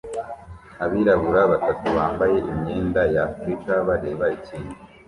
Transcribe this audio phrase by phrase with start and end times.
[0.83, 4.73] Abirabura batatu bambaye imyenda ya africa bareba ikintu